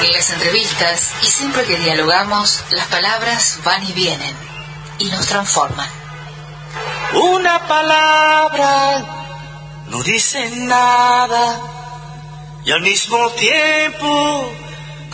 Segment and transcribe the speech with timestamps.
[0.00, 4.34] En las entrevistas y siempre que dialogamos, las palabras van y vienen
[4.98, 5.88] y nos transforman.
[7.14, 9.04] Una palabra
[9.88, 11.60] no dice nada
[12.64, 14.52] y al mismo tiempo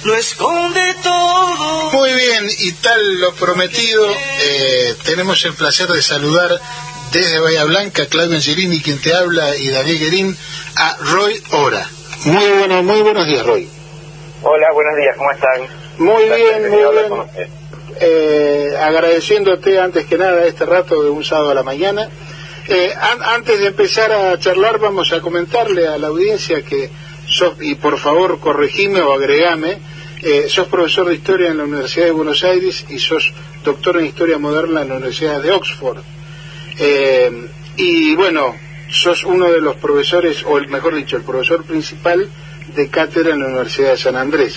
[0.04, 1.90] lo esconde todo.
[1.92, 4.06] Muy bien, y tal lo prometido,
[4.40, 6.60] eh, tenemos el placer de saludar
[7.10, 10.38] desde Bahía Blanca, Claudio Angelini, quien te habla, y David Guerín,
[10.76, 11.88] a Roy Ora.
[12.24, 13.73] Muy bueno, muy buenos días, Roy.
[14.46, 15.60] Hola, buenos días, ¿cómo están?
[15.98, 17.08] Muy bien, muy bien.
[17.08, 17.26] con.
[18.00, 22.08] Eh, agradeciéndote antes que nada este rato de un sábado a la mañana.
[22.68, 26.90] Eh, an- antes de empezar a charlar, vamos a comentarle a la audiencia que
[27.26, 29.78] sos, y por favor corregime o agregame,
[30.22, 33.32] eh, sos profesor de historia en la Universidad de Buenos Aires y sos
[33.64, 35.98] doctor en historia moderna en la Universidad de Oxford.
[36.78, 38.54] Eh, y bueno,
[38.90, 42.28] sos uno de los profesores, o el mejor dicho, el profesor principal
[42.68, 44.56] de cátedra en la Universidad de San Andrés.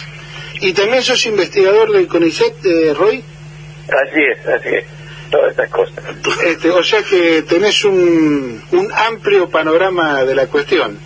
[0.61, 3.23] Y también sos investigador del CONICET, eh, Roy.
[3.87, 4.85] Así es, así es.
[5.29, 6.03] Todas estas cosas.
[6.45, 10.99] Este, o sea que tenés un, un amplio panorama de la cuestión.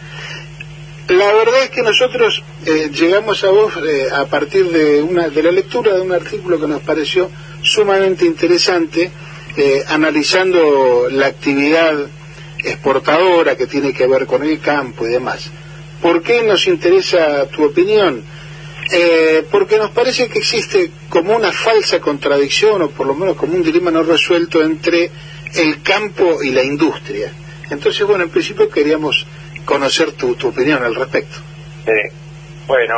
[1.08, 5.44] La verdad es que nosotros eh, llegamos a vos eh, a partir de, una, de
[5.44, 7.30] la lectura de un artículo que nos pareció
[7.62, 9.12] sumamente interesante,
[9.58, 11.98] eh, analizando la actividad
[12.64, 15.52] exportadora que tiene que ver con el campo y demás.
[16.02, 18.24] ¿Por qué nos interesa tu opinión?
[18.92, 23.54] Eh, porque nos parece que existe como una falsa contradicción, o por lo menos como
[23.54, 25.12] un dilema no resuelto entre
[25.56, 27.32] el campo y la industria.
[27.70, 29.26] Entonces, bueno, en principio queríamos
[29.64, 31.38] conocer tu, tu opinión al respecto.
[31.86, 32.16] Sí.
[32.68, 32.96] Bueno,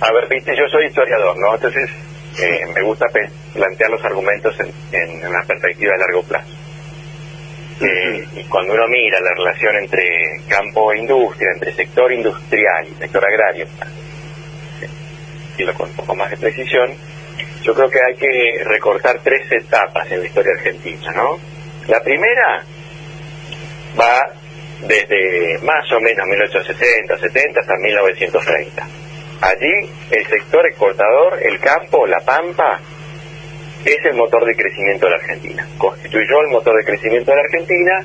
[0.00, 1.54] a ver, viste, yo soy historiador, ¿no?
[1.54, 1.90] Entonces,
[2.38, 3.06] eh, me gusta
[3.52, 6.59] plantear los argumentos en, en una perspectiva de largo plazo.
[7.80, 12.94] Eh, y cuando uno mira la relación entre campo e industria, entre sector industrial y
[12.94, 13.66] sector agrario,
[15.58, 16.90] lo con un poco más de precisión,
[17.62, 21.38] yo creo que hay que recortar tres etapas en la historia argentina, ¿no?
[21.86, 22.64] La primera
[23.98, 24.30] va
[24.86, 28.88] desde más o menos 1860, 70 hasta 1930.
[29.42, 32.80] Allí el sector exportador, el campo, la pampa,
[33.84, 35.66] es el motor de crecimiento de la Argentina.
[35.78, 38.04] Constituyó el motor de crecimiento de la Argentina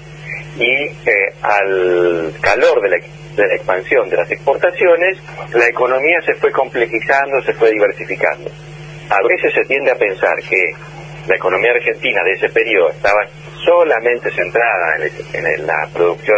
[0.57, 0.71] y
[1.09, 2.97] eh, al calor de la,
[3.35, 5.17] de la expansión de las exportaciones,
[5.53, 8.49] la economía se fue complejizando, se fue diversificando.
[9.09, 10.73] A veces se tiende a pensar que
[11.27, 13.25] la economía argentina de ese periodo estaba
[13.65, 14.95] solamente centrada
[15.33, 16.37] en, la producción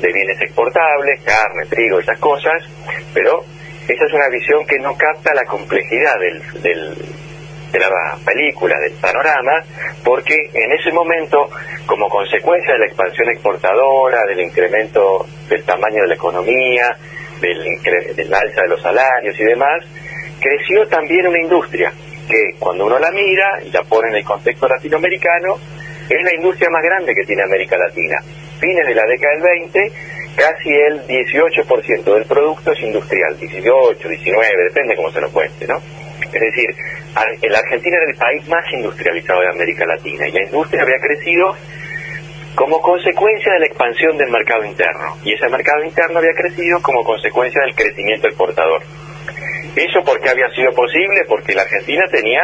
[0.00, 2.62] de bienes exportables, carne, trigo, esas cosas,
[3.14, 3.44] pero
[3.88, 6.96] esa es una visión que no capta la complejidad del, del-
[7.78, 9.62] de la película, del panorama,
[10.04, 11.48] porque en ese momento,
[11.86, 16.96] como consecuencia de la expansión exportadora, del incremento del tamaño de la economía,
[17.40, 17.82] del,
[18.14, 19.84] del alza de los salarios y demás,
[20.40, 21.92] creció también una industria
[22.28, 25.56] que cuando uno la mira y la pone en el contexto latinoamericano,
[26.08, 28.20] es la industria más grande que tiene América Latina.
[28.58, 29.92] Fines de la década del 20,
[30.36, 35.80] casi el 18% del producto es industrial, 18, 19, depende cómo se lo cuente, ¿no?
[36.32, 36.74] Es decir,
[37.48, 41.56] la Argentina era el país más industrializado de América Latina y la industria había crecido
[42.54, 45.16] como consecuencia de la expansión del mercado interno.
[45.22, 48.82] Y ese mercado interno había crecido como consecuencia del crecimiento exportador.
[49.76, 51.24] ¿Eso por qué había sido posible?
[51.28, 52.40] Porque la Argentina tenía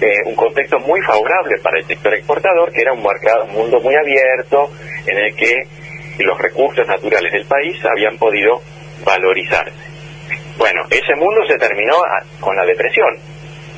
[0.00, 3.80] eh, un contexto muy favorable para el sector exportador, que era un, mercado, un mundo
[3.80, 4.70] muy abierto
[5.06, 5.54] en el que
[6.18, 8.62] los recursos naturales del país habían podido
[9.04, 9.95] valorizarse.
[10.58, 13.14] Bueno, ese mundo se terminó a- con la depresión,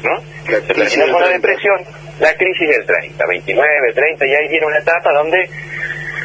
[0.03, 0.15] ¿no?
[0.51, 1.33] La se terminó con la 30.
[1.49, 1.77] depresión,
[2.21, 5.49] la crisis del 30, 29, 30, y ahí viene una etapa donde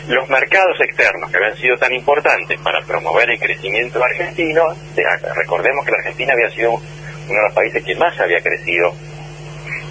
[0.08, 5.04] los mercados externos que habían sido tan importantes para promover el crecimiento argentino, de-
[5.36, 6.82] recordemos que la Argentina había sido uno
[7.40, 8.94] de los países que más había crecido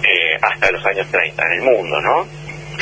[0.03, 2.23] eh, hasta los años 30 en el mundo, ¿no?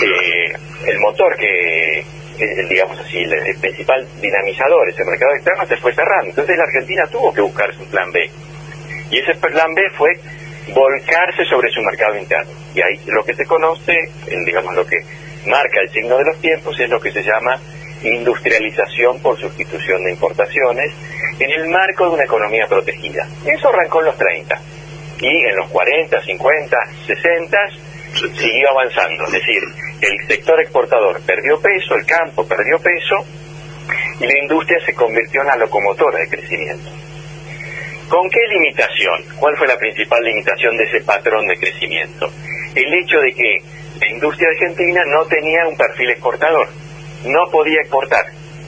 [0.04, 0.54] Eh,
[0.88, 2.04] el motor que,
[2.42, 6.30] eh, digamos así, el, el principal dinamizador, ese mercado externo, se fue cerrando.
[6.30, 8.30] Entonces la Argentina tuvo que buscar su plan B.
[9.12, 10.10] Y ese plan B fue
[10.74, 12.52] volcarse sobre su mercado interno.
[12.74, 13.94] Y ahí lo que se conoce,
[14.46, 14.98] digamos lo que
[15.46, 17.60] marca el signo de los tiempos, es lo que se llama
[18.04, 20.92] industrialización por sustitución de importaciones
[21.40, 23.28] en el marco de una economía protegida.
[23.46, 24.60] Eso arrancó en los 30
[25.20, 27.58] y en los 40, 50, 60
[28.38, 29.26] siguió avanzando.
[29.26, 29.62] Es decir,
[30.02, 33.26] el sector exportador perdió peso, el campo perdió peso
[34.20, 36.90] y la industria se convirtió en la locomotora de crecimiento.
[38.10, 39.24] ¿Con qué limitación?
[39.40, 42.30] ¿Cuál fue la principal limitación de ese patrón de crecimiento?
[42.76, 43.58] El hecho de que
[44.00, 46.68] la industria argentina no tenía un perfil exportador,
[47.26, 48.26] no podía exportar,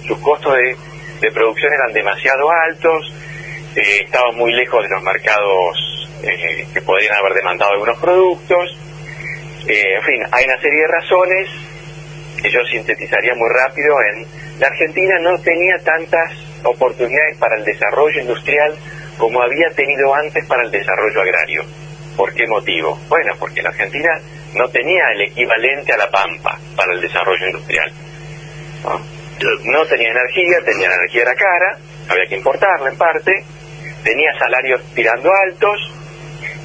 [0.07, 3.13] sus costos de, producción eran demasiado altos,
[3.75, 8.77] eh, estaba muy lejos de los mercados eh, que podrían haber demandado algunos productos.
[9.67, 11.49] Eh, en fin, hay una serie de razones
[12.41, 16.31] que yo sintetizaría muy rápido en la Argentina no tenía tantas
[16.63, 18.75] oportunidades para el desarrollo industrial
[19.17, 21.63] como había tenido antes para el desarrollo agrario.
[22.15, 22.99] ¿Por qué motivo?
[23.09, 24.09] Bueno, porque la Argentina
[24.53, 27.91] no tenía el equivalente a la pampa para el desarrollo industrial.
[29.65, 31.77] No, tenía energía, tenía la energía era cara,
[32.09, 33.31] había que importarla en parte,
[34.03, 35.91] tenía salarios tirando altos,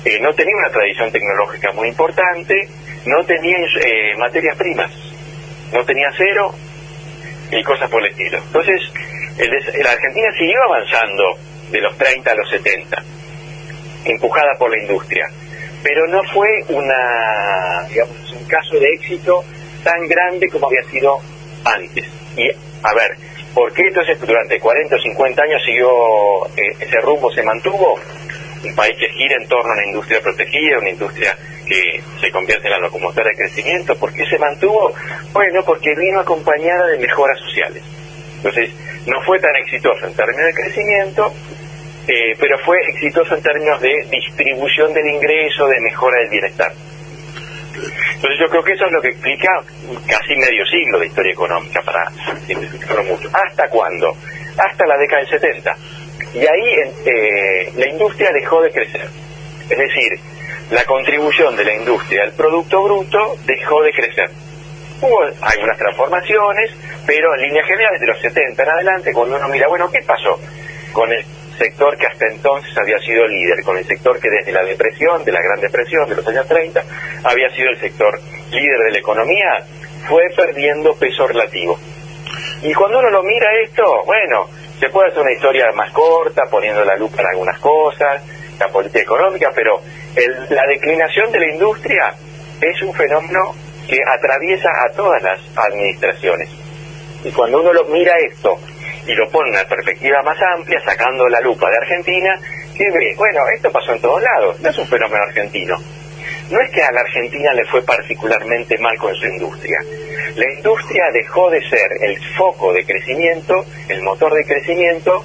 [0.05, 2.69] eh, no tenía una tradición tecnológica muy importante,
[3.07, 4.91] no tenía eh, materias primas,
[5.73, 6.55] no tenía cero
[7.51, 8.39] y cosas por el estilo.
[8.39, 8.81] Entonces,
[9.83, 11.25] la Argentina siguió avanzando
[11.71, 13.03] de los 30 a los 70,
[14.05, 15.27] empujada por la industria,
[15.83, 19.45] pero no fue una, digamos, un caso de éxito
[19.85, 21.19] tan grande como había sido
[21.65, 22.05] antes.
[22.37, 22.49] Y,
[22.83, 23.17] a ver,
[23.55, 27.99] ¿por qué entonces durante 40 o 50 años siguió, eh, ese rumbo se mantuvo?
[28.65, 31.37] Un país que gira en torno a una industria protegida, una industria
[31.69, 33.95] que se convierte en la locomotora de crecimiento.
[33.97, 34.93] ¿Por qué se mantuvo?
[35.33, 37.83] Bueno, porque vino acompañada de mejoras sociales.
[38.37, 38.71] Entonces,
[39.07, 41.33] no fue tan exitoso en términos de crecimiento,
[42.07, 46.73] eh, pero fue exitoso en términos de distribución del ingreso, de mejora del bienestar.
[48.15, 49.49] Entonces yo creo que eso es lo que explica
[50.07, 52.11] casi medio siglo de historia económica, para
[52.47, 53.31] simplificarlo mucho.
[53.33, 54.17] ¿Hasta cuándo?
[54.57, 55.77] Hasta la década del 70.
[56.35, 59.09] Y ahí eh, la industria dejó de crecer.
[59.71, 60.19] Es decir,
[60.71, 64.31] la contribución de la industria al Producto Bruto dejó de crecer.
[65.01, 66.73] Hubo algunas transformaciones,
[67.07, 70.39] pero en líneas generales de los 70 en adelante, cuando uno mira, bueno, ¿qué pasó
[70.93, 71.25] con el
[71.57, 75.33] sector que hasta entonces había sido líder, con el sector que desde la depresión, de
[75.33, 76.83] la Gran Depresión de los años 30,
[77.25, 79.65] había sido el sector líder de la economía,
[80.09, 81.79] fue perdiendo peso relativo.
[82.63, 84.49] Y cuando uno lo mira esto, bueno,
[84.79, 88.23] se puede hacer una historia más corta, poniendo la lupa en algunas cosas,
[88.59, 89.81] la política económica, pero
[90.51, 92.15] la declinación de la industria
[92.61, 93.55] es un fenómeno
[93.89, 96.49] que atraviesa a todas las administraciones.
[97.25, 98.59] Y cuando uno lo mira esto
[99.07, 102.39] y lo pone en una perspectiva más amplia, sacando la lupa de Argentina,
[102.77, 103.15] ¿qué ve?
[103.17, 105.77] Bueno, esto pasó en todos lados, no es un fenómeno argentino.
[106.51, 109.79] No es que a la Argentina le fue particularmente mal con su industria.
[110.37, 115.25] La industria dejó de ser el foco de crecimiento, el motor de crecimiento,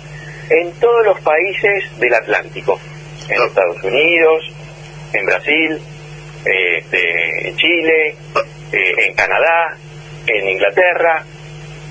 [0.50, 2.80] en todos los países del Atlántico.
[3.30, 4.53] En Estados Unidos,
[5.14, 5.80] en Brasil,
[6.46, 8.16] este, en Chile,
[8.72, 9.78] eh, en Canadá,
[10.28, 11.24] en Inglaterra,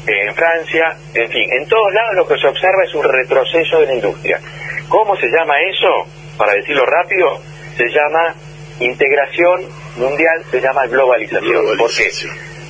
[0.06, 3.86] en Francia, en fin, en todos lados lo que se observa es un retroceso de
[3.86, 4.40] la industria.
[4.88, 6.08] ¿Cómo se llama eso?
[6.36, 7.40] Para decirlo rápido,
[7.76, 8.34] se llama
[8.80, 9.62] integración
[9.96, 11.76] mundial, se llama globalización.
[11.78, 12.10] ¿Por qué?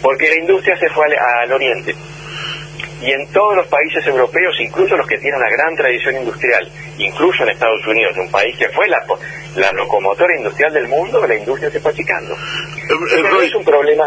[0.03, 1.95] Porque la industria se fue al oriente
[3.03, 6.71] y en todos los países europeos, incluso los que tienen una gran tradición industrial,
[7.05, 9.05] incluso en Estados Unidos, un país que fue la,
[9.57, 12.35] la locomotora industrial del mundo, la industria se fue achicando.
[12.35, 14.05] Eh, no es un problema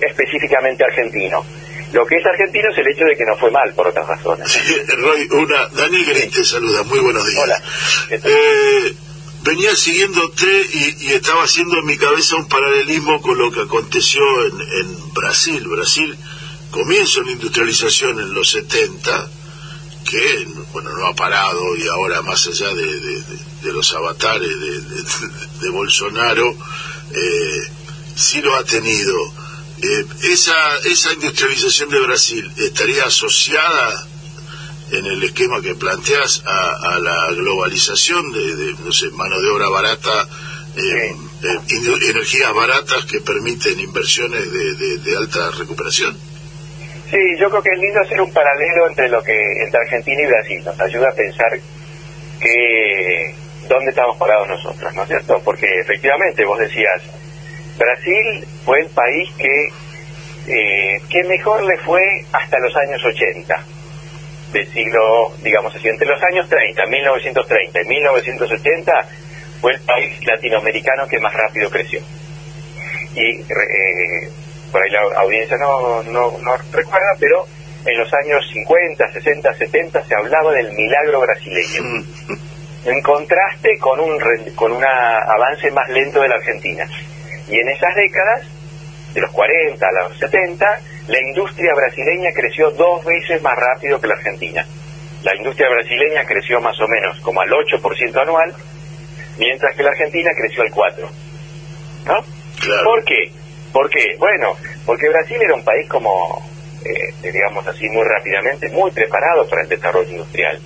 [0.00, 1.44] específicamente argentino.
[1.92, 4.50] Lo que es argentino es el hecho de que no fue mal por otras razones.
[4.50, 7.42] Sí, Roy, una, Daniel Green te saluda, muy buenos días.
[7.42, 7.62] Hola.
[8.10, 8.94] Eh,
[9.42, 14.22] venía siguiéndote y, y, estaba haciendo en mi cabeza un paralelismo con lo que aconteció
[14.46, 15.62] en, en Brasil.
[15.68, 16.16] Brasil
[16.70, 19.28] comienzo la industrialización en los 70,
[20.12, 24.50] que bueno no ha parado y ahora más allá de, los avatares
[25.60, 26.54] de, Bolsonaro,
[27.12, 27.62] eh,
[28.14, 29.16] sí lo ha tenido.
[29.80, 34.06] Eh, esa, esa industrialización de Brasil estaría asociada
[34.90, 40.28] en el esquema que planteas a, la globalización de, no sé, mano de obra barata,
[40.76, 41.16] eh,
[42.10, 46.31] energías baratas que permiten inversiones de alta recuperación.
[47.12, 50.26] Sí, yo creo que es lindo hacer un paralelo entre lo que entre Argentina y
[50.26, 50.62] Brasil.
[50.64, 51.50] Nos ayuda a pensar
[52.40, 53.34] que
[53.68, 55.38] dónde estamos parados nosotros, ¿no es cierto?
[55.44, 57.02] Porque efectivamente vos decías,
[57.76, 59.68] Brasil fue el país que
[60.48, 62.02] eh, que mejor le fue
[62.32, 63.62] hasta los años 80
[64.54, 68.92] del siglo, digamos así, entre los años 30, 1930 y 1980
[69.60, 72.00] fue el país latinoamericano que más rápido creció.
[73.14, 74.30] Y eh,
[74.72, 77.46] por ahí la audiencia no, no, no recuerda, pero
[77.84, 81.82] en los años 50, 60, 70 se hablaba del milagro brasileño.
[82.84, 84.18] En contraste con un
[84.56, 86.84] con un avance más lento de la Argentina.
[87.48, 88.42] Y en esas décadas,
[89.14, 94.08] de los 40 a los 70, la industria brasileña creció dos veces más rápido que
[94.08, 94.66] la Argentina.
[95.22, 98.52] La industria brasileña creció más o menos como al 8% anual,
[99.38, 101.08] mientras que la Argentina creció al 4%.
[102.06, 102.24] ¿No?
[102.84, 103.30] ¿Por qué?
[103.72, 104.16] ¿Por qué?
[104.18, 106.46] Bueno, porque Brasil era un país como,
[106.84, 110.60] eh, digamos así, muy rápidamente, muy preparado para el desarrollo industrial.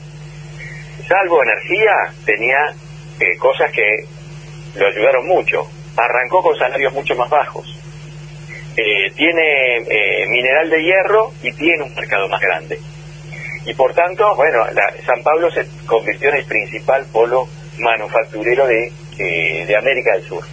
[1.07, 1.93] salvo energía,
[2.25, 2.75] tenía
[3.21, 4.05] eh, cosas que
[4.75, 5.69] lo ayudaron mucho.
[5.97, 7.65] Arrancó con salarios mucho más bajos.
[8.77, 12.79] Eh, tiene eh, mineral de hierro y tiene un mercado más grande.
[13.65, 14.65] Y por tanto, bueno,
[15.07, 17.49] San Pablo se convirtió en el principal polo
[17.79, 20.45] manufacturero de, de América del Sur.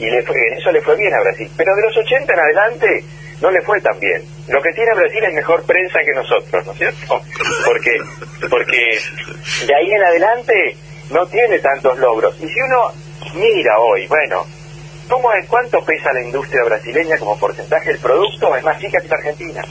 [0.00, 1.50] Y le fue, en eso le fue bien a Brasil.
[1.56, 3.04] Pero de los 80 en adelante
[3.40, 4.22] no le fue tan bien.
[4.48, 7.20] Lo que tiene Brasil es mejor prensa que nosotros, ¿no es cierto?
[7.64, 7.90] Porque,
[8.48, 8.98] porque
[9.66, 10.76] de ahí en adelante
[11.10, 12.34] no tiene tantos logros.
[12.40, 12.92] Y si uno
[13.34, 14.46] mira hoy, bueno,
[15.08, 18.56] ¿cómo es, ¿cuánto pesa la industria brasileña como porcentaje del producto?
[18.56, 19.62] Es más chica que la Argentina.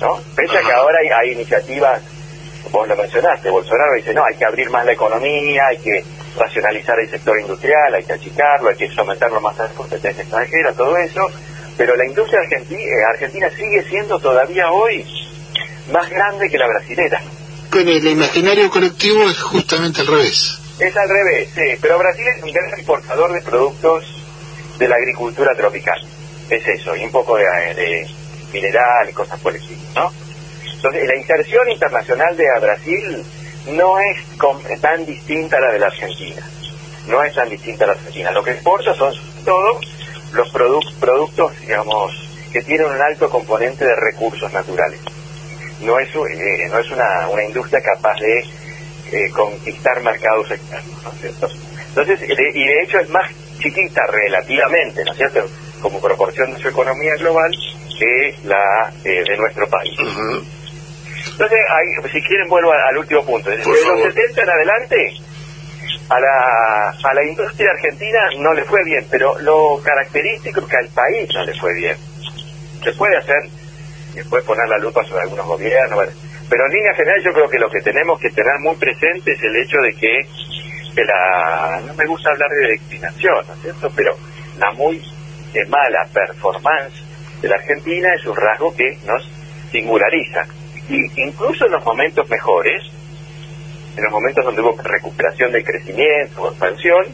[0.00, 0.20] ¿No?
[0.34, 2.02] Pese a que ahora hay, hay iniciativas,
[2.70, 6.04] vos lo mencionaste, Bolsonaro dice, no, hay que abrir más la economía, hay que
[6.38, 10.72] racionalizar el sector industrial, hay que achicarlo, hay que someterlo más a la competencia extranjera,
[10.72, 11.30] todo eso
[11.76, 15.04] pero la industria argentina, eh, argentina sigue siendo todavía hoy
[15.92, 17.20] más grande que la brasilera.
[17.70, 20.58] Con el imaginario colectivo es justamente al revés.
[20.78, 24.04] Es al revés, sí, pero Brasil es un gran exportador de productos
[24.78, 26.00] de la agricultura tropical.
[26.48, 28.06] Es eso, y un poco de,
[28.52, 30.12] mineral y cosas por el estilo, ¿no?
[30.74, 33.24] Entonces, la inserción internacional de Brasil
[33.68, 36.42] no es tan distinta a la de la Argentina.
[37.08, 38.30] No es tan distinta a la Argentina.
[38.32, 39.12] Lo que exporta son
[39.44, 39.80] todo
[40.32, 40.50] los
[41.00, 42.12] productos, digamos,
[42.52, 45.00] que tienen un alto componente de recursos naturales.
[45.80, 48.38] No es, eh, no es una, una industria capaz de
[49.12, 51.48] eh, conquistar mercados externos, ¿no es cierto?
[51.88, 55.46] Entonces, y de hecho es más chiquita relativamente, ¿no es cierto?,
[55.80, 57.50] como proporción de su economía global
[57.98, 59.98] que la eh, de nuestro país.
[61.38, 63.50] Entonces, si quieren, vuelvo al, último punto.
[63.50, 65.12] Desde los 70 en adelante,
[66.08, 70.76] a la, a la industria argentina no le fue bien, pero lo característico es que
[70.78, 71.96] al país no le fue bien.
[72.82, 73.36] Se puede hacer,
[74.14, 76.08] se puede poner la lupa sobre algunos gobiernos,
[76.48, 79.42] pero en línea general yo creo que lo que tenemos que tener muy presente es
[79.42, 80.26] el hecho de que,
[81.02, 83.92] la, no me gusta hablar de declinación, ¿no es cierto?
[83.94, 84.16] Pero
[84.56, 85.02] la muy
[85.52, 86.94] eh, mala performance
[87.42, 89.30] de la Argentina es un rasgo que nos
[89.70, 90.46] singulariza.
[90.88, 92.82] Y incluso en los momentos mejores,
[93.96, 97.06] en los momentos donde hubo recuperación del crecimiento, expansión,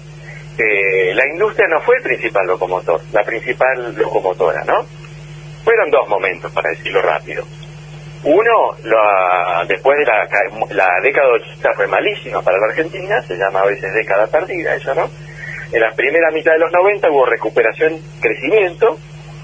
[0.59, 4.85] eh, la industria no fue el principal locomotor, la principal locomotora, ¿no?
[5.65, 7.45] Fueron dos momentos, para decirlo rápido.
[8.25, 8.77] Uno,
[9.67, 10.29] después de la,
[10.71, 14.95] la década 80 fue malísima para la Argentina, se llama a veces década perdida, eso,
[14.95, 15.11] ¿no?
[15.73, 18.99] En la primera mitad de los 90 hubo recuperación, crecimiento,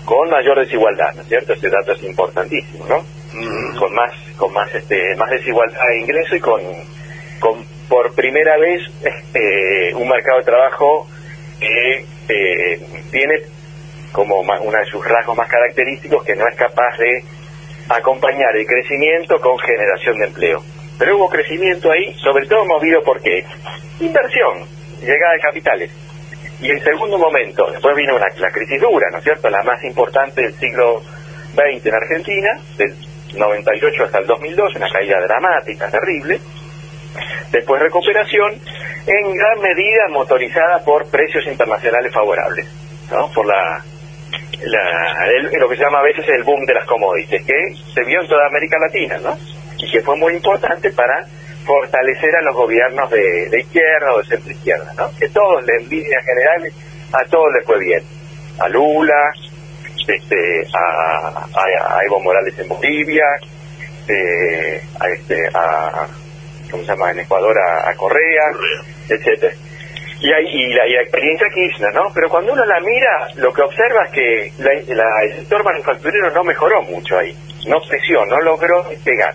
[0.04, 1.54] con mayor desigualdad, ¿no es cierto?
[1.54, 3.04] Ese dato es importantísimo, ¿no?
[3.32, 3.76] Mm.
[3.76, 6.60] Con más, con más, este, más desigualdad de ingreso y con
[7.38, 11.08] con por primera vez este, un mercado de trabajo
[11.58, 12.80] que eh,
[13.10, 13.34] tiene
[14.12, 17.24] como uno de sus rasgos más característicos que no es capaz de
[17.88, 20.62] acompañar el crecimiento con generación de empleo.
[20.98, 23.44] Pero hubo crecimiento ahí, sobre todo movido por qué?
[24.00, 24.66] Inversión,
[25.00, 25.90] llegada de capitales.
[26.60, 29.48] Y en segundo momento, después vino una, la crisis dura, ¿no es cierto?
[29.48, 31.00] La más importante del siglo
[31.54, 32.94] XX en Argentina, del
[33.34, 36.40] 98 hasta el 2002, una caída dramática, terrible
[37.50, 38.60] Después recuperación,
[39.06, 42.66] en gran medida motorizada por precios internacionales favorables,
[43.10, 43.30] ¿no?
[43.32, 43.82] Por la,
[45.58, 48.28] lo que se llama a veces el boom de las commodities, que se vio en
[48.28, 49.38] toda América Latina, ¿no?
[49.78, 51.24] Y que fue muy importante para
[51.64, 55.10] fortalecer a los gobiernos de, izquierda o de centro izquierda, ¿no?
[55.18, 56.74] Que todos, en líneas generales,
[57.12, 58.02] a todos les fue bien.
[58.58, 59.32] A Lula,
[60.14, 63.24] este, a, a, Evo Morales en Bolivia,
[64.08, 66.06] eh, a, este, a
[66.70, 68.44] ¿cómo se llama?, en Ecuador a, Correa,
[69.08, 69.54] etcétera.
[70.20, 72.10] Y, hay, y, la, experiencia Kirchner, ¿no?
[72.12, 76.82] Pero cuando uno la mira, lo que observa es que el sector manufacturero no mejoró
[76.82, 77.36] mucho ahí,
[77.66, 79.34] no creció, no logró pegar.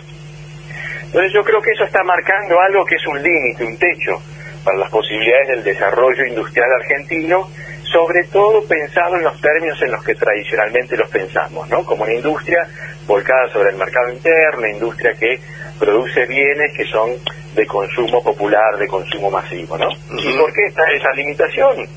[1.06, 4.22] Entonces yo creo que eso está marcando algo que es un límite, un techo
[4.64, 7.50] para las posibilidades del desarrollo industrial argentino,
[7.94, 11.86] sobre todo pensado en los términos en los que tradicionalmente los pensamos, ¿no?
[11.86, 12.68] Como una industria
[13.06, 15.40] volcada sobre el mercado interno, industria que
[15.80, 17.12] produce bienes que son
[17.54, 19.90] de consumo popular, de consumo masivo, ¿no?
[20.18, 21.88] ¿Y por qué está esa limitación?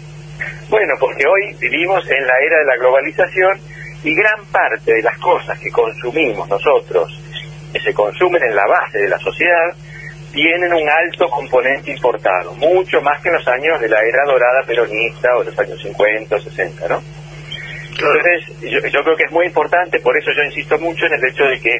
[0.69, 3.59] Bueno, porque hoy vivimos en la era de la globalización
[4.05, 7.19] y gran parte de las cosas que consumimos nosotros,
[7.73, 9.75] que se consumen en la base de la sociedad,
[10.37, 14.62] tienen un alto componente importado, mucho más que en los años de la era dorada
[14.66, 17.02] peronista o los años 50 o 60, ¿no?
[17.88, 21.25] Entonces, yo, yo creo que es muy importante, por eso yo insisto mucho en el
[21.25, 21.78] hecho de que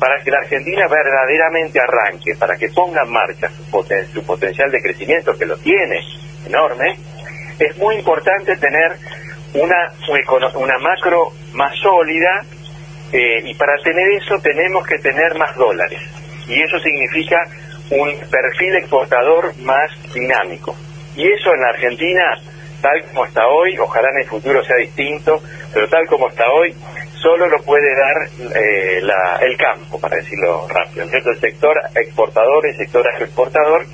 [0.00, 5.38] para que la Argentina verdaderamente arranque, para que ponga en marcha su, potencial de crecimiento,
[5.38, 6.00] que lo tiene
[6.44, 6.96] enorme,
[7.56, 8.96] es muy importante tener
[9.54, 9.92] una,
[10.56, 12.42] una macro más sólida
[13.12, 16.00] eh, y para tener eso tenemos que tener más dólares.
[16.48, 17.46] Y eso significa
[17.90, 20.76] un perfil exportador más dinámico.
[21.16, 22.40] Y eso en la Argentina,
[22.80, 26.74] tal como está hoy, ojalá en el futuro sea distinto, pero tal como está hoy,
[27.20, 31.06] solo lo puede dar eh, la, el campo, para decirlo rápido.
[31.08, 31.30] ¿cierto?
[31.30, 33.86] El sector exportador, el sector agroexportador,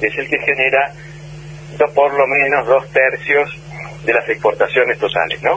[0.00, 0.92] es el que genera
[1.94, 3.50] por lo menos dos tercios
[4.04, 5.52] de las exportaciones totales, ¿no?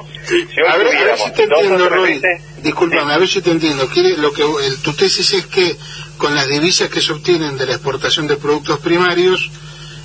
[0.68, 2.22] a, ver, si te entiendo, Roy.
[2.62, 3.88] Disculpame, a ver si te entiendo.
[3.90, 5.76] Quiere, lo que el, tu tesis es que
[6.18, 9.52] con las divisas que se obtienen de la exportación de productos primarios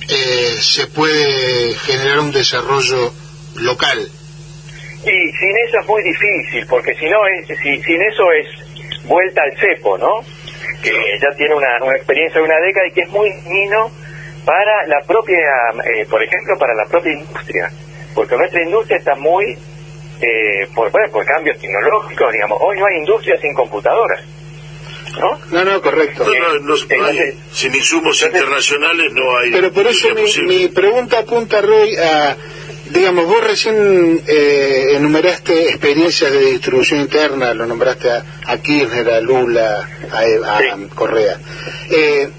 [0.07, 3.13] eh, se puede generar un desarrollo
[3.55, 3.99] local.
[3.99, 8.47] Y sin eso es muy difícil, porque si no es, si, sin eso es
[9.05, 10.21] vuelta al cepo, ¿no?
[10.83, 13.91] Que ya tiene una, una experiencia de una década y que es muy mino
[14.45, 15.37] para la propia,
[15.85, 17.71] eh, por ejemplo, para la propia industria
[18.13, 19.57] porque nuestra industria está muy,
[20.21, 24.21] eh, por, por cambios tecnológicos, digamos, hoy no hay industria sin computadoras.
[25.19, 25.39] ¿No?
[25.51, 26.25] No, no, correcto.
[27.53, 29.51] sin insumos internacionales no hay.
[29.51, 30.07] Pero por eso
[30.45, 32.37] mi, pregunta apunta, Roy, a,
[32.91, 39.89] digamos, vos recién eh, enumeraste experiencias de distribución interna, lo nombraste a, Kirchner, a Lula,
[40.11, 41.39] a, Correa.
[41.89, 42.29] Eh,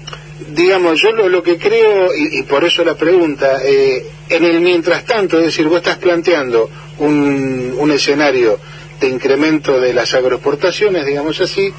[0.49, 5.37] digamos, yo lo, que creo, y, por eso la pregunta, eh, en el mientras tanto,
[5.39, 8.59] es decir, vos estás planteando un, un escenario
[9.07, 11.73] incremento de las agroexportaciones, digamos así,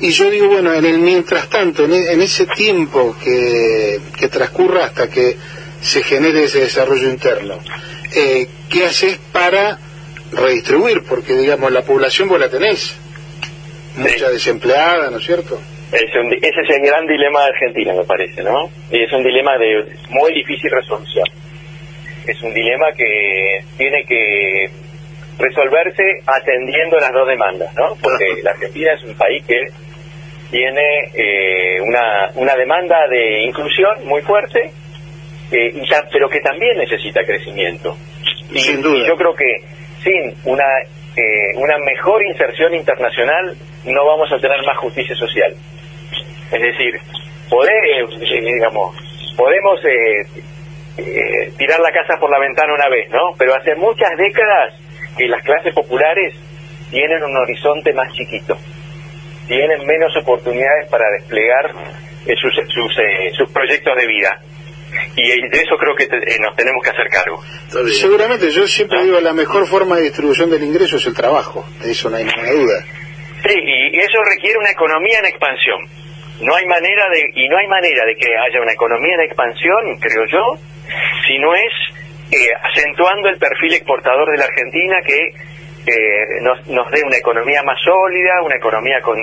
[0.00, 4.84] y yo digo, bueno, en el mientras tanto, en, e, ese tiempo que, que, transcurra
[4.84, 5.36] hasta que
[5.80, 7.58] se genere ese desarrollo interno,
[8.14, 9.78] eh, ¿qué haces para
[10.32, 11.02] redistribuir?
[11.08, 12.96] Porque, digamos, la población vos la tenés,
[13.96, 15.60] mucha desempleada, ¿no es cierto?
[15.92, 18.70] ese es el gran dilema de Argentina, me parece, ¿no?
[18.90, 21.26] Y es un dilema de muy difícil resolución.
[22.26, 24.70] Es un dilema que tiene que
[25.38, 27.96] resolverse atendiendo las dos demandas, ¿no?
[28.02, 29.60] Porque la Argentina es un país que
[30.50, 34.70] tiene eh, una, una demanda de inclusión muy fuerte,
[35.50, 37.96] eh, y pero que también necesita crecimiento.
[38.50, 39.64] Y, y yo creo que
[40.02, 40.64] sin una,
[41.16, 45.54] eh, una mejor inserción internacional no vamos a tener más justicia social.
[46.52, 47.00] Es decir,
[47.48, 48.96] podemos, eh, digamos,
[49.36, 50.26] podemos eh,
[50.98, 53.34] eh, tirar la casa por la ventana una vez, ¿no?
[53.38, 54.74] Pero hace muchas décadas
[55.16, 56.34] que las clases populares
[56.90, 58.56] tienen un horizonte más chiquito,
[59.46, 61.72] tienen menos oportunidades para desplegar
[62.40, 62.94] sus, sus,
[63.36, 64.40] sus proyectos de vida
[65.16, 66.06] y de eso creo que
[66.38, 67.42] nos tenemos que hacer cargo.
[67.90, 71.92] Seguramente, yo siempre digo, la mejor forma de distribución del ingreso es el trabajo, de
[71.92, 72.84] eso no hay ninguna duda.
[73.46, 75.80] Sí, y eso requiere una economía en expansión.
[76.40, 79.98] No hay manera de, y no hay manera de que haya una economía en expansión,
[80.00, 80.58] creo yo,
[81.26, 81.72] si no es
[82.32, 85.18] eh, acentuando el perfil exportador de la Argentina que
[85.84, 89.18] eh, nos, nos dé una economía más sólida, una economía con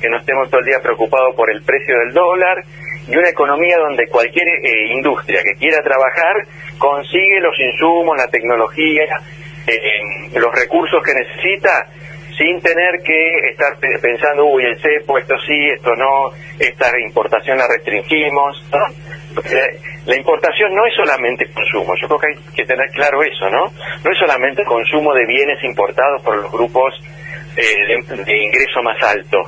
[0.00, 2.64] que no estemos todo el día preocupados por el precio del dólar
[3.06, 6.46] y una economía donde cualquier eh, industria que quiera trabajar
[6.78, 9.04] consigue los insumos, la tecnología,
[10.34, 11.86] los recursos que necesita
[12.36, 17.66] sin tener que estar pensando, uy, el cepo, esto sí, esto no, esta importación la
[17.68, 18.64] restringimos.
[20.06, 23.72] La importación no es solamente consumo, yo creo que hay que tener claro eso, ¿no?
[24.04, 26.92] No es solamente consumo de bienes importados por los grupos
[27.56, 29.38] eh, de, ingreso más alto,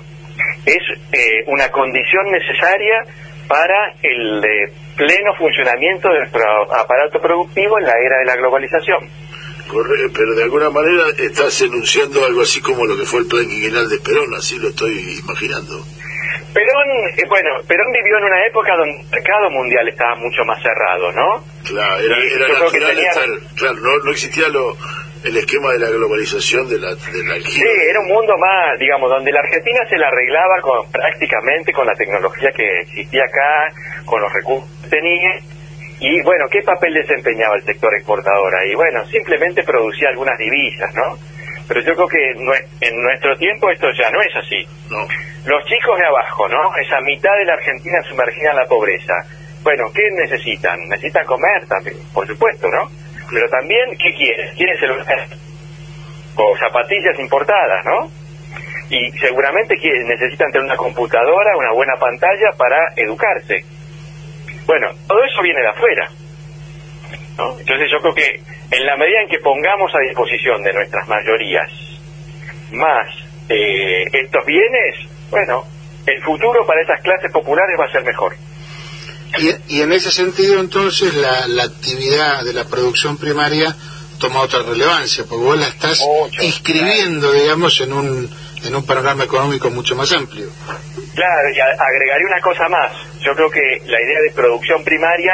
[0.64, 3.04] es eh, una condición necesaria
[3.48, 6.42] para el eh, pleno funcionamiento de nuestro
[6.72, 9.10] aparato productivo en la era de la globalización
[10.14, 13.88] pero de alguna manera estás enunciando algo así como lo que fue el plan quinquenal
[13.88, 15.84] de Perón, así lo estoy imaginando.
[16.52, 20.62] Perón, eh, bueno, Perón vivió en una época donde el mercado mundial estaba mucho más
[20.62, 21.44] cerrado, ¿no?
[21.64, 24.76] Claro, era, era natural estar, claro, no, existía lo,
[25.24, 29.10] el esquema de la globalización de la, de la Sí, era un mundo más, digamos,
[29.10, 34.20] donde la Argentina se la arreglaba con, prácticamente con la tecnología que existía acá, con
[34.22, 35.40] los recursos que tenía,
[35.98, 38.74] y bueno, ¿qué papel desempeñaba el sector exportador ahí?
[38.74, 41.18] Bueno, simplemente producía algunas divisas, ¿no?
[41.68, 42.30] Pero yo creo que
[42.80, 44.66] en nuestro tiempo esto ya no es así.
[44.90, 45.06] No.
[45.46, 46.76] Los chicos de abajo, ¿no?
[46.76, 49.14] Esa mitad de la Argentina sumergida en la pobreza.
[49.62, 50.78] Bueno, ¿qué necesitan?
[50.88, 52.88] Necesitan comer también, por supuesto, ¿no?
[53.30, 54.54] Pero también, ¿qué quieren?
[54.56, 55.26] Quieren celular
[56.36, 58.10] o zapatillas importadas, ¿no?
[58.90, 59.74] Y seguramente
[60.04, 63.64] necesitan tener una computadora, una buena pantalla para educarse.
[64.66, 66.08] Bueno, todo eso viene de afuera.
[67.36, 67.58] ¿No?
[67.58, 71.70] Entonces yo creo que en la medida en que pongamos a disposición de nuestras mayorías
[72.72, 73.06] más
[73.48, 74.94] eh, estos bienes,
[75.30, 75.64] bueno,
[76.06, 78.36] el futuro para esas clases populares va a ser mejor.
[79.68, 83.74] Y, en ese sentido entonces la, la, actividad de la producción primaria
[84.18, 86.02] toma otra relevancia, porque vos la estás
[86.40, 88.30] inscribiendo, digamos, en un
[88.64, 90.48] en un panorama económico mucho más amplio.
[91.14, 92.92] Claro, y agregaré una cosa más.
[93.20, 95.32] Yo creo que la idea de producción primaria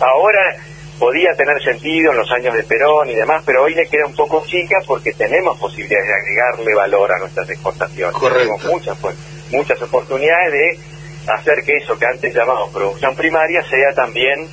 [0.00, 0.56] ahora
[0.98, 4.14] podía tener sentido en los años de Perón y demás, pero hoy le queda un
[4.14, 8.16] poco chica porque tenemos posibilidades de agregarle valor a nuestras exportaciones.
[8.16, 8.54] Correcto.
[8.56, 9.16] Tenemos muchas, pues,
[9.50, 10.78] muchas oportunidades de
[11.32, 14.48] hacer que eso que antes llamamos producción primaria sea también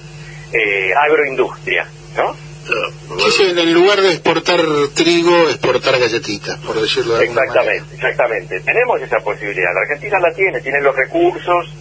[0.54, 2.36] eh, agroindustria, ¿no?
[3.40, 4.62] en lugar de exportar
[4.94, 8.60] trigo, exportar galletitas, por decirlo de alguna Exactamente, exactamente.
[8.62, 9.74] Tenemos esa posibilidad.
[9.74, 11.74] La Argentina la tiene, tiene los recursos,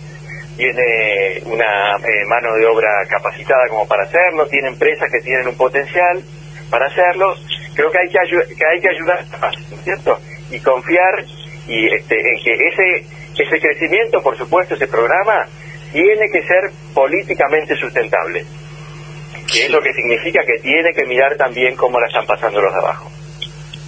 [0.56, 5.56] tiene una eh, mano de obra capacitada como para hacerlo, tiene empresas que tienen un
[5.56, 6.22] potencial
[6.70, 7.34] para hacerlo.
[7.74, 9.24] Creo que hay que, que hay que ayudar,
[9.70, 10.18] ¿no es cierto?
[10.50, 11.24] Y confiar
[11.66, 15.46] y este, en que ese ese crecimiento, por supuesto, ese programa
[15.92, 18.44] tiene que ser políticamente sustentable
[19.50, 22.72] que es lo que significa que tiene que mirar también cómo la están pasando los
[22.72, 23.10] de abajo.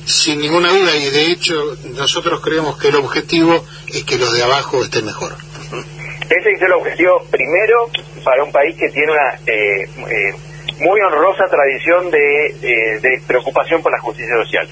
[0.04, 1.54] Sin ninguna duda, y de hecho
[1.94, 5.36] nosotros creemos que el objetivo es que los de abajo estén mejor.
[6.32, 7.90] Ese es el objetivo primero
[8.24, 10.34] para un país que tiene una eh, eh,
[10.78, 14.66] muy honrosa tradición de, de, preocupación por la justicia social.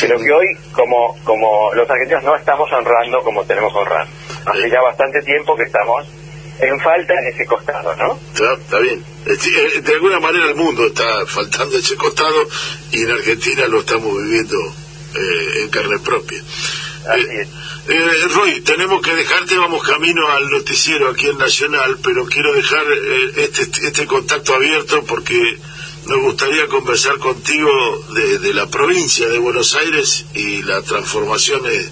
[0.00, 4.06] Pero que hoy, como, como los argentinos no estamos honrando como tenemos que honrar.
[4.46, 6.08] Hace ya bastante tiempo que estamos
[6.60, 8.18] en falta en ese costado, ¿no?
[8.32, 9.04] Está, bien.
[9.26, 12.48] Eh, de alguna manera el mundo está faltando ese costado
[12.92, 14.56] y en Argentina lo estamos viviendo
[15.14, 16.40] eh, en carne propia.
[17.06, 18.28] Así eh.
[18.34, 22.84] Roy, tenemos que dejarte, vamos camino al noticiero aquí en Nacional, pero quiero dejar
[23.36, 25.58] este, este contacto abierto porque
[26.06, 27.70] nos gustaría conversar contigo
[28.40, 31.90] de, la provincia de Buenos Aires y las transformaciones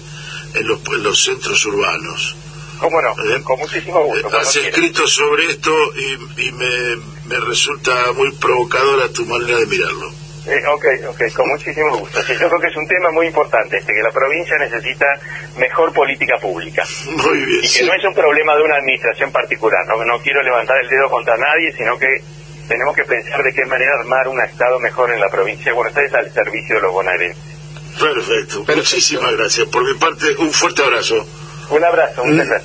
[0.53, 2.35] en los, en los centros urbanos.
[2.79, 3.11] ¿Cómo no?
[3.11, 4.37] Eh, Con muchísimo gusto.
[4.37, 5.71] Has escrito sobre esto
[6.37, 10.24] y, me, me, resulta muy provocadora tu manera de mirarlo.
[10.47, 12.19] Eh, ok, ok, con muchísimo gusto.
[12.21, 15.05] yo creo que es un tema muy importante, este, que la provincia necesita
[15.57, 16.83] mejor política pública.
[17.05, 17.59] Muy bien.
[17.63, 20.89] Y que no es un problema de una administración particular, no, no quiero levantar el
[20.89, 22.21] dedo contra nadie, sino que
[22.67, 25.95] tenemos que pensar de qué manera armar un Estado mejor en la provincia de Buenos
[25.97, 27.43] Aires al servicio de los bonaerenses.
[27.99, 28.65] Perfecto.
[28.75, 29.67] Muchísimas gracias.
[29.67, 31.25] Por mi parte, un fuerte abrazo.
[31.69, 32.49] Un abrazo, muchas mm.
[32.49, 32.63] gracias.